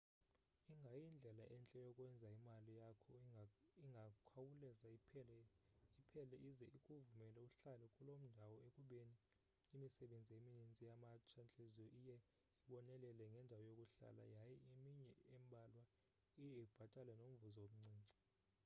ingayindlela 0.73 1.43
entle 1.55 1.77
yokwenza 1.85 2.27
imali 2.37 2.71
yakho 2.81 3.13
ingakhawulezi 3.85 4.87
iphele 6.07 6.35
ize 6.49 6.65
ikuvumele 6.77 7.39
uhlale 7.47 7.85
kuloo 7.95 8.19
ndawo 8.33 8.55
ekubeni 8.67 9.17
imisebenzi 9.75 10.31
emininzi 10.39 10.81
yamatsha-ntliziyo 10.89 11.87
iye 12.01 12.17
ibonelele 12.67 13.23
ngendawo 13.31 13.67
yokuhlala 13.79 14.23
yaye 14.35 14.57
eminye 14.73 15.11
embalwa 15.35 15.83
iye 16.43 16.55
ibhatale 16.65 17.11
nomvuzo 17.19 17.59
omncinci 17.67 18.15